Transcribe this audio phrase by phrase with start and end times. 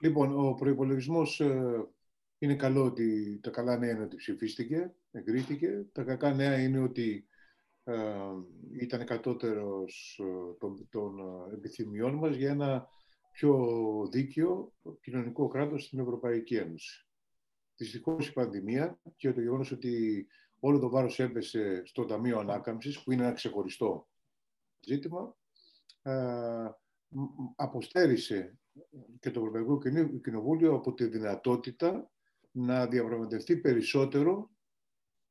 [0.00, 1.80] Λοιπόν, ο προπολογισμό ε,
[2.38, 5.86] είναι καλό ότι τα καλά νέα είναι ότι ψηφίστηκε, εγκρίθηκε.
[5.92, 7.28] Τα κακά νέα είναι ότι
[7.84, 7.94] ε,
[8.80, 12.88] ήταν κατώτερος ε, των, των ε, επιθυμιών μας για ένα
[13.32, 17.08] πιο δίκαιο κοινωνικό κράτος στην Ευρωπαϊκή Ένωση.
[17.76, 20.26] Δυστυχώς η πανδημία και το γεγονός ότι
[20.58, 24.08] όλο το βάρος έπεσε στο Ταμείο Ανάκαμψης, που είναι ένα ξεχωριστό
[24.80, 25.36] ζήτημα,
[27.56, 28.59] αποστέρισε
[29.20, 29.78] και το Ευρωπαϊκό
[30.22, 32.10] Κοινοβούλιο από τη δυνατότητα
[32.50, 34.50] να διαπραγματευτεί περισσότερο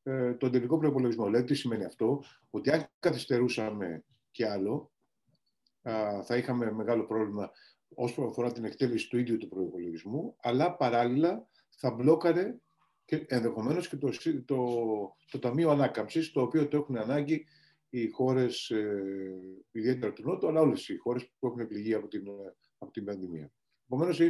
[0.03, 1.25] ε, τον τελικό προπολογισμό.
[1.25, 4.91] Δηλαδή, τι σημαίνει αυτό, ότι αν καθυστερούσαμε κι άλλο,
[6.23, 7.51] θα είχαμε μεγάλο πρόβλημα
[7.95, 12.57] όσο αφορά την εκτέλεση του ίδιου του προπολογισμού, αλλά παράλληλα θα μπλόκαρε
[13.05, 14.09] και ενδεχομένως και το,
[14.45, 14.57] το,
[15.31, 17.45] το Ταμείο Ανάκαμψης, το οποίο το έχουν ανάγκη
[17.89, 19.03] οι χώρες, ε,
[19.71, 22.23] ιδιαίτερα του Νότου, αλλά όλες οι χώρες που έχουν πληγεί από την,
[22.79, 23.51] από την πανδημία.
[23.85, 24.21] Επομένως,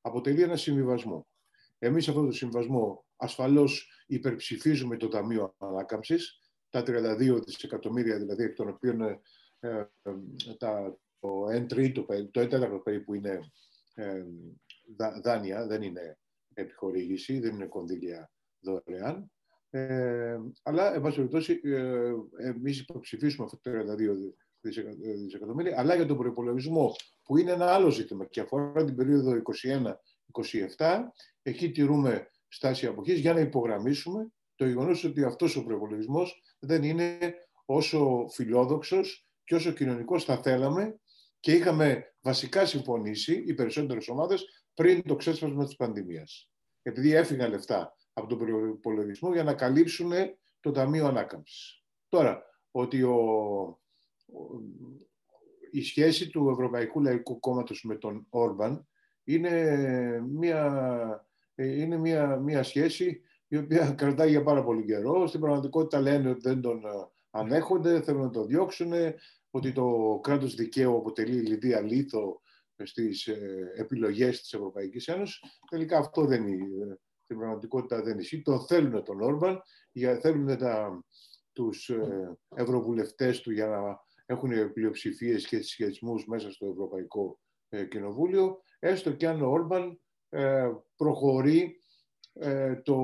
[0.00, 1.26] αποτελεί ένα συμβιβασμό.
[1.78, 8.68] Εμείς αυτό το συμβασμό ασφαλώς υπερψηφίζουμε το Ταμείο Ανάκαμψης, τα 32 δισεκατομμύρια δηλαδή, εκ των
[8.68, 9.20] οποίων ε,
[9.60, 9.86] ε
[10.58, 13.40] τα, το 1 τρίτο, το 1 τέταρτο περίπου είναι
[13.94, 14.24] ε,
[15.22, 16.18] δάνεια, δεν είναι
[16.54, 19.30] επιχορήγηση, δεν είναι κονδύλια δωρεάν.
[19.70, 26.16] Ε, αλλά, εν πάση περιπτώσει, ε, εμείς υποψηφίσουμε αυτά τα 32 δισεκατομμύρια, αλλά για τον
[26.16, 29.42] προπολογισμό, που είναι ένα άλλο ζήτημα και αφορά την περίοδο
[30.78, 30.98] 21-27,
[31.42, 36.22] εκεί τηρούμε στάση αποχής για να υπογραμμίσουμε το γεγονός ότι αυτός ο προπολογισμό
[36.58, 37.18] δεν είναι
[37.64, 41.00] όσο φιλόδοξος και όσο κοινωνικός θα θέλαμε
[41.40, 46.50] και είχαμε βασικά συμφωνήσει οι περισσότερες ομάδες πριν το ξέσπασμα της πανδημίας.
[46.82, 50.12] Επειδή έφυγαν λεφτά από τον προπολογισμό για να καλύψουν
[50.60, 51.82] το Ταμείο Ανάκαμψης.
[52.08, 53.16] Τώρα, ότι ο,
[55.70, 58.86] η σχέση του Ευρωπαϊκού Λαϊκού Κόμματος με τον Όρμπαν
[59.24, 59.76] είναι
[60.28, 65.26] μια, είναι μια, μια σχέση η οποία κρατάει για πάρα πολύ καιρό.
[65.26, 66.82] Στην πραγματικότητα λένε ότι δεν τον
[67.30, 68.92] ανέχονται, θέλουν να τον διώξουν,
[69.50, 72.40] ότι το κράτος δικαίου αποτελεί λιδία λίθο
[72.84, 75.40] στις ε, επιλογές της Ευρωπαϊκής Ένωσης.
[75.70, 78.42] Τελικά αυτό δεν είναι, στην πραγματικότητα δεν ισχύει.
[78.42, 79.62] Το θέλουν τον Όρμπαν,
[80.20, 81.04] θέλουν τα,
[81.52, 84.00] τους ε, ευρωβουλευτές του για να
[84.32, 90.00] έχουν πλειοψηφίες και σχετισμού μέσα στο Ευρωπαϊκό ε, Κοινοβούλιο, έστω και αν ο Όρμπαν
[90.96, 91.82] προχωρεί
[92.82, 92.96] το,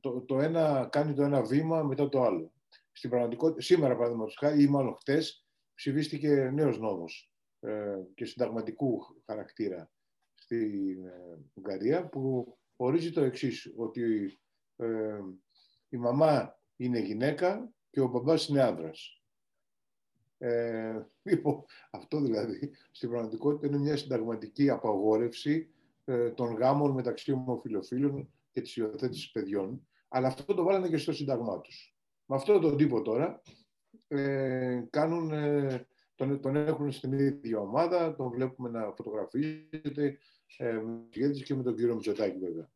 [0.00, 2.52] το, το ένα, κάνει το ένα βήμα μετά το άλλο.
[2.92, 9.90] Στην πραγματικότητα, σήμερα, παραδείγματος χάρη, ή μάλλον χτες, ψηφίστηκε νέος νόμος ε, και συνταγματικού χαρακτήρα
[10.34, 14.38] στην ε, Ουγγαρία που ορίζει το εξής ότι
[14.76, 15.20] ε,
[15.88, 19.15] η μαμά είναι γυναίκα και ο μπαμπάς είναι άντρας.
[20.38, 25.70] Ε, λοιπόν, αυτό δηλαδή στην πραγματικότητα είναι μια συνταγματική απαγόρευση
[26.04, 29.86] ε, των γάμων μεταξύ ομοφιλοφίλων και της υιοθέτησης παιδιών.
[30.08, 31.96] Αλλά αυτό το βάλανε και στο σύνταγμά τους.
[32.26, 33.42] Με αυτόν τον τύπο τώρα
[34.08, 35.32] ε, κάνουν
[36.16, 40.18] τον, τον έχουν στην ίδια ομάδα, τον βλέπουμε να φωτογραφίζεται
[40.56, 40.80] ε,
[41.44, 42.70] και με τον κύριο Μητσοτάκη βέβαια.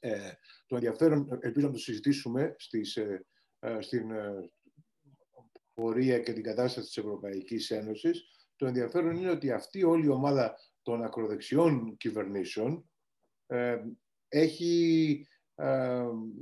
[0.00, 0.32] Ε,
[0.66, 3.24] το ενδιαφέρον, ελπίζω να το συζητήσουμε στις, ε,
[3.58, 4.50] ε στην ε,
[5.76, 8.24] πορεία και την κατάσταση της Ευρωπαϊκής Ένωσης,
[8.56, 12.90] το ενδιαφέρον είναι ότι αυτή όλη η ομάδα των ακροδεξιών κυβερνήσεων
[13.46, 13.78] ε,
[14.28, 15.26] έχει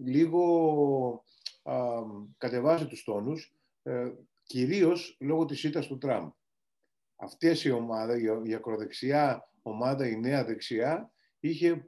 [0.04, 1.24] λίγο
[2.38, 3.54] κατεβάσει τους τόνους
[4.42, 6.30] κυρίως λόγω της ήττας του Τραμπ.
[7.16, 11.84] Αυτή η ομάδα, η ακροδεξιά ομάδα, η νέα δεξιά, είχε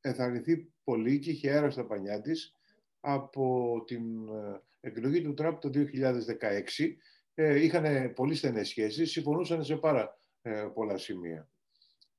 [0.00, 2.54] εθαρρυνθεί πολύ και είχε αέρα στα πανιά της
[3.00, 6.96] από την ε, εκλογή του Τραμπ το 2016.
[7.34, 11.48] Ε, είχαν πολύ στενές σχέσεις, συμφωνούσαν σε πάρα ε, πολλά σημεία.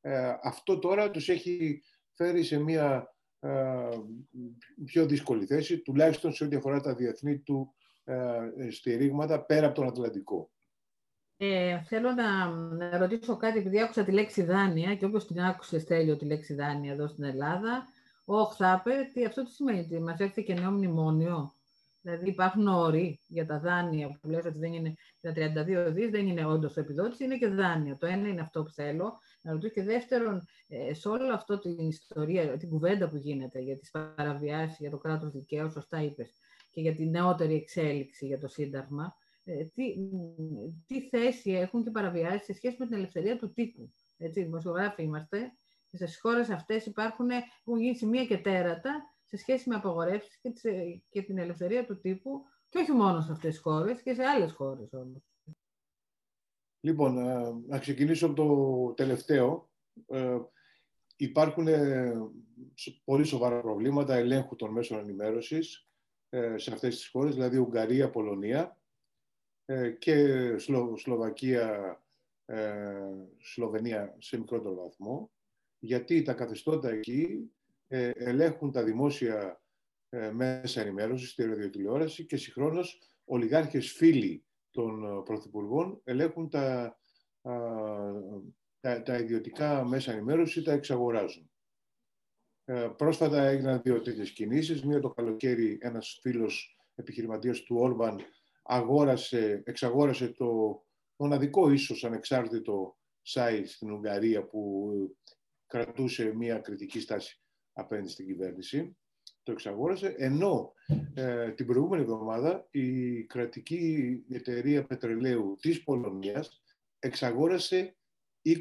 [0.01, 1.83] Ε, αυτό τώρα τους έχει
[2.13, 3.15] φέρει σε μια
[4.85, 7.73] πιο δύσκολη θέση, τουλάχιστον σε ό,τι αφορά τα διεθνή του
[8.03, 10.51] ε, στηρίγματα πέρα από τον Ατλαντικό.
[11.37, 15.79] Ε, θέλω να, να ρωτήσω κάτι, επειδή άκουσα τη λέξη δάνεια και όποιος την άκουσε
[15.79, 17.87] στέλνει τη λέξη δάνεια εδώ στην Ελλάδα,
[18.25, 21.55] ο θα τι αυτό τι σημαίνει, ότι μας έρθει και νέο μνημόνιο;
[22.01, 26.27] Δηλαδή υπάρχουν όροι για τα δάνεια που λες ότι δεν είναι τα 32 δις, δεν
[26.27, 27.97] είναι όντως επιδότηση, είναι και δάνεια.
[27.97, 29.73] Το ένα είναι αυτό που θέλω να ρωτήσω.
[29.73, 34.77] Και δεύτερον, ε, σε όλη αυτή την ιστορία, την κουβέντα που γίνεται για τις παραβιάσεις,
[34.79, 36.31] για το κράτος δικαίου, σωστά είπες,
[36.69, 39.93] και για την νεότερη εξέλιξη για το Σύνταγμα, ε, τι,
[40.87, 43.93] τι θέση έχουν και παραβιάσεις σε σχέση με την ελευθερία του τύπου.
[44.17, 45.53] Έτσι, δημοσιογράφοι είμαστε
[45.89, 50.51] και στις χώρες αυτές υπάρχουν, έχουν γίνει σημεία και τέρατα σε σχέση με απαγορεύσεις και,
[51.09, 54.51] και την ελευθερία του τύπου και όχι μόνο σε αυτές τις χώρες και σε άλλες
[54.51, 55.21] χώρες όμως.
[56.79, 59.69] Λοιπόν, ε, να ξεκινήσω από το τελευταίο.
[60.07, 60.37] Ε,
[61.15, 61.67] υπάρχουν
[63.03, 65.89] πολύ σοβαρά προβλήματα ελέγχου των μέσων ενημέρωσης
[66.55, 68.79] σε αυτές τις χώρες, δηλαδή Ουγγαρία, Πολωνία
[69.99, 70.57] και
[70.95, 72.03] Σλοβακία,
[73.37, 75.31] Σλοβενία σε μικρότερο βαθμό,
[75.79, 77.51] γιατί τα καθεστώτα εκεί
[78.13, 79.61] ελέγχουν τα δημόσια
[80.31, 86.97] μέσα ενημέρωσης στη ραδιοτηλεόραση και συγχρόνως ολιγάρχες φίλοι των πρωθυπουργών ελέγχουν τα,
[88.79, 91.51] τα, τα ιδιωτικά μέσα ενημέρωση ή τα εξαγοράζουν.
[92.65, 94.83] Ε, πρόσφατα έγιναν δύο τέτοιες κινήσεις.
[94.83, 98.19] Μία το καλοκαίρι ένας φίλος επιχειρηματίας του Όρμπαν
[98.63, 100.81] αγόρασε, εξαγόρασε το
[101.15, 102.97] μοναδικό ίσως ανεξάρτητο
[103.33, 104.91] site στην Ουγγαρία που
[105.65, 107.41] κρατούσε μία κριτική στάση
[107.73, 108.95] απέναντι στην κυβέρνηση.
[109.43, 110.73] Το εξαγόρασε, ενώ
[111.13, 116.61] ε, την προηγούμενη εβδομάδα η κρατική εταιρεία πετρελαίου της Πολωνίας
[116.99, 117.95] εξαγόρασε
[118.45, 118.55] 20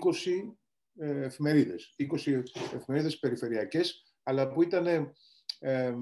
[0.99, 2.43] ε, εφημερίδες, 20
[2.75, 5.95] εφημερίδες περιφερειακές, αλλά που ήταν ε,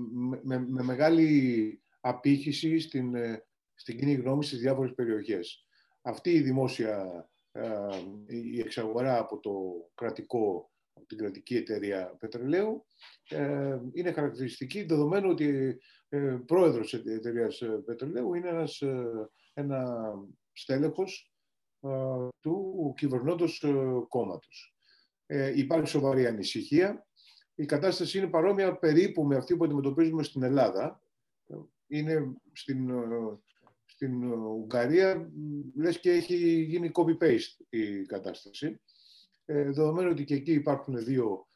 [0.42, 5.66] με, με, μεγάλη απήχηση στην, ε, στην κοινή γνώμη στις διάφορες περιοχές.
[6.02, 7.28] Αυτή η δημόσια
[8.26, 9.52] η εξαγορά από το
[9.94, 10.70] κρατικό, από
[11.06, 12.86] την κρατική εταιρεία πετρελαίου
[13.92, 15.78] είναι χαρακτηριστική δεδομένου ότι
[16.08, 18.82] ε, πρόεδρος της εταιρείας πετρελαίου είναι ένας,
[19.54, 20.12] ένα
[20.52, 21.32] στέλεχος
[22.40, 23.74] του κυβερνώντος ε,
[24.08, 24.76] κόμματος.
[25.26, 27.06] Ε, υπάρχει σοβαρή ανησυχία.
[27.54, 31.02] Η κατάσταση είναι παρόμοια περίπου με αυτή που αντιμετωπίζουμε στην Ελλάδα.
[31.86, 33.38] Είναι στην, ε,
[33.84, 35.30] στην Ουγγαρία,
[35.74, 38.80] λες και έχει γίνει copy-paste η κατάσταση.
[39.50, 41.46] Ε, δεδομένου ότι και εκεί υπάρχουν δύο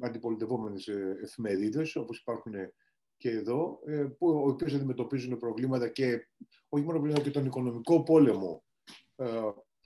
[0.00, 0.88] αντιπολιτευόμενες
[1.22, 2.52] εφημερίδες, όπως υπάρχουν
[3.16, 3.78] και εδώ,
[4.18, 6.28] που, οι οποίες αντιμετωπίζουν προβλήματα και
[6.68, 8.64] όχι μόνο προβλήματα και τον οικονομικό πόλεμο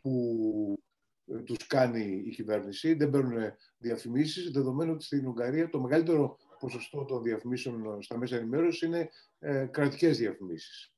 [0.02, 0.82] που
[1.26, 7.04] ε, τους κάνει η κυβέρνηση, δεν παίρνουν διαφημίσεις, δεδομένου ότι στην Ουγγαρία το μεγαλύτερο ποσοστό
[7.04, 10.94] των διαφημίσεων στα μέσα ενημέρωσης είναι ε, κρατικές διαφημίσεις.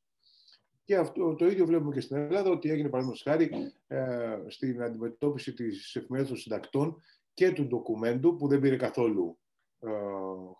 [0.85, 5.53] Και αυτό το ίδιο βλέπουμε και στην Ελλάδα, ότι έγινε παραδείγματος χάρη ε, στην αντιμετώπιση
[5.53, 7.03] της εφημερίδας των συντακτών
[7.35, 9.39] και του ντοκουμέντου, που δεν πήρε καθόλου
[9.79, 9.91] ε,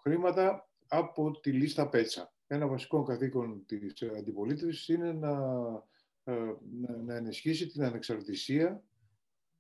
[0.03, 2.33] χρήματα, από τη λίστα Πέτσα.
[2.47, 5.33] Ένα βασικό καθήκον της αντιπολίτευσης είναι να
[6.25, 6.55] ε,
[7.05, 8.85] να ενισχύσει την ανεξαρτησία,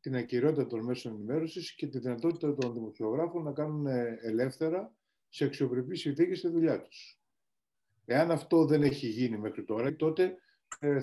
[0.01, 3.87] την ακυρότητα των μέσων ενημέρωσης και τη δυνατότητα των δημοσιογράφων να κάνουν
[4.23, 4.95] ελεύθερα
[5.29, 7.19] σε αξιοπρεπή συνθήκες τη δουλειά τους.
[8.05, 10.35] Εάν αυτό δεν έχει γίνει μέχρι τώρα, τότε ε,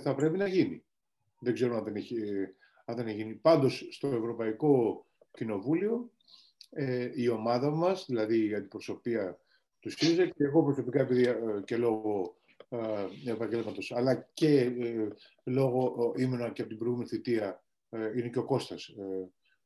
[0.02, 0.84] θα πρέπει να γίνει.
[1.40, 2.18] Δεν ξέρω αν δεν έχει,
[2.86, 3.34] αν δεν έχει γίνει.
[3.34, 6.12] Πάντως, στο Ευρωπαϊκό Κοινοβούλιο,
[6.70, 9.40] ε, η ομάδα μας, δηλαδή η αντιπροσωπεία
[9.80, 11.28] του ΣΥΡΙΖΑ και εγώ προσωπικά, επειδή
[11.66, 12.36] και λόγω
[12.70, 15.08] ε, επαγγέλματος, αλλά και ε,
[15.44, 18.90] λόγω ήμουνα και από την προηγούμενη θητεία, ε, είναι και ο Κώστας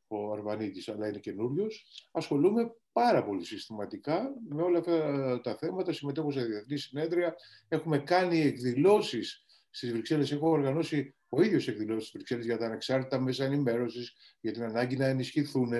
[0.07, 1.85] ο Αρβανίτης, αλλά είναι καινούριος.
[2.11, 5.93] Ασχολούμαι πάρα πολύ συστηματικά με όλα αυτά τα θέματα.
[5.93, 7.35] Συμμετέχω σε διεθνή συνέδρια.
[7.67, 9.44] Έχουμε κάνει εκδηλώσεις
[9.75, 10.31] στις Βρυξέλλες.
[10.31, 14.97] Έχω οργανώσει ο ίδιος εκδηλώσεις στι Βρυξέλλες για τα ανεξάρτητα μέσα ενημέρωσης, για την ανάγκη
[14.97, 15.73] να ενισχυθούν,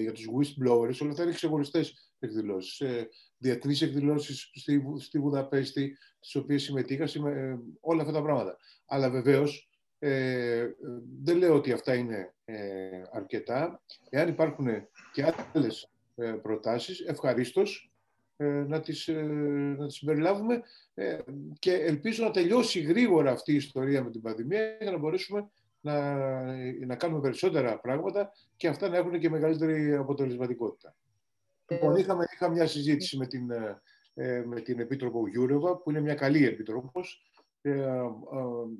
[0.00, 0.98] για τους whistleblowers.
[1.00, 2.80] Όλα αυτά είναι ξεχωριστές εκδηλώσεις.
[2.80, 3.08] Ε,
[3.38, 8.56] διεθνείς εκδηλώσεις στη, στη Βουδαπέστη, στις οποίες συμμετείχα, ε, όλα αυτά τα πράγματα.
[8.86, 9.68] Αλλά βεβαίως
[9.98, 10.66] ε,
[11.22, 13.82] δεν λέω ότι αυτά είναι ε, αρκετά.
[14.10, 14.68] Εάν υπάρχουν
[15.12, 17.93] και άλλες ε, προτάσεις, ευχαρίστως ε,
[18.66, 19.08] να, τις,
[19.78, 20.62] να τις συμπεριλάβουμε
[21.58, 25.48] και ελπίζω να τελειώσει γρήγορα αυτή η ιστορία με την πανδημία για να μπορέσουμε
[25.80, 26.14] να,
[26.86, 30.96] να κάνουμε περισσότερα πράγματα και αυτά να έχουν και μεγαλύτερη αποτελεσματικότητα.
[31.68, 33.82] Λοιπόν, είχαμε, είχα μια συζήτηση με την, ε,
[34.14, 37.30] ε, με την Επίτροπο Γιούροβα, που είναι μια καλή Επίτροπος.
[37.60, 38.00] Ε,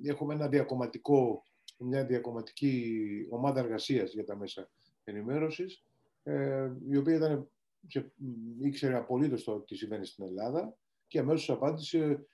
[0.03, 1.43] έχουμε ένα διακομματικό,
[1.79, 4.71] μια διακομματική ομάδα εργασίας για τα μέσα
[5.05, 5.85] ενημέρωσης,
[6.91, 7.49] η οποία ήταν,
[8.63, 10.77] ήξερε απολύτως το τι συμβαίνει στην Ελλάδα
[11.07, 12.27] και αμέσως απάντησε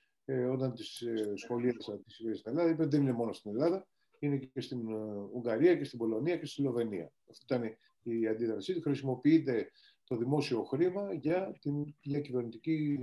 [0.51, 1.03] όταν της
[1.35, 3.87] σχολίασα τι συμβαίνει στην Ελλάδα, είπε δεν είναι μόνο στην Ελλάδα,
[4.19, 4.93] είναι και στην
[5.33, 7.11] Ουγγαρία και στην Πολωνία και στη Σλοβενία.
[7.29, 8.81] Αυτή ήταν η αντίδρασή του.
[8.81, 9.71] Χρησιμοποιείται
[10.03, 12.99] το δημόσιο χρήμα για την κυβερνητική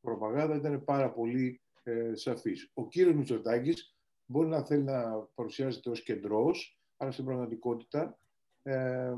[0.00, 2.70] προπαγάνδα ήταν πάρα πολύ ε, σαφής.
[2.74, 3.94] Ο κύριος Μητσοτάκης
[4.26, 8.18] μπορεί να θέλει να παρουσιάζεται ως κεντρός, αλλά στην πραγματικότητα
[8.62, 9.12] ε,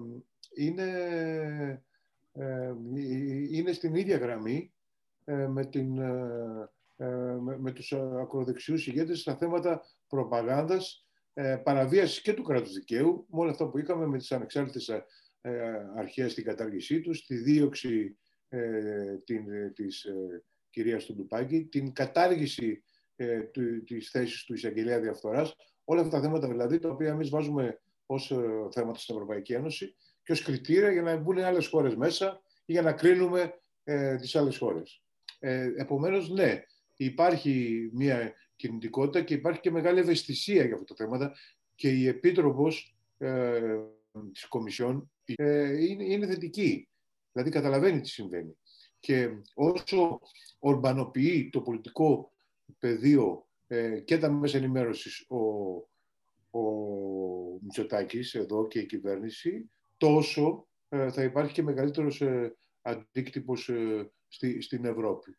[0.54, 1.82] είναι, ε,
[3.50, 4.72] είναι στην ίδια γραμμή
[5.24, 11.06] ε, με, την, ε, με, με τους ακροδεξιούς ηγέτες στα θέματα προπαγάνδας,
[11.62, 14.88] παραβίασης και του κράτους δικαίου, με όλα αυτά που είχαμε με τις ανεξάρτητες
[15.44, 18.16] ε, αρχές στην κατάργησή τους, τη δίωξη
[18.48, 22.84] ε, την, ε, της ε, κυρίας του Ντουπάκη, την κατάργηση
[23.16, 27.28] ε, του, της θέσης του εισαγγελέα διαφθοράς, όλα αυτά τα θέματα δηλαδή τα οποία εμείς
[27.28, 31.94] βάζουμε ως ε, θέματα στην Ευρωπαϊκή Ένωση και ως κριτήρια για να μπουν άλλες χώρες
[31.96, 35.02] μέσα ή για να κρίνουμε ε, τις άλλες χώρες.
[35.38, 36.62] Ε, επομένως, ναι,
[36.96, 41.34] υπάρχει μια κινητικότητα και υπάρχει και μεγάλη ευαισθησία για αυτά τα θέματα
[41.74, 43.78] και η Επίτροπος ε,
[44.32, 46.88] της Κομισιόν ε, είναι, είναι θετική.
[47.32, 48.56] Δηλαδή καταλαβαίνει τι συμβαίνει.
[49.00, 50.20] Και όσο
[50.58, 52.32] ορμπανοποιεί το πολιτικό
[52.78, 55.38] πεδίο ε, και τα μέσα ενημέρωσης ο,
[56.58, 56.62] ο
[57.60, 59.70] Μητσοτάκης εδώ και η κυβέρνηση,
[60.02, 63.70] τόσο ε, θα υπάρχει και μεγαλύτερος ε, αντίκτυπος
[64.28, 65.36] στη, στην Ευρώπη.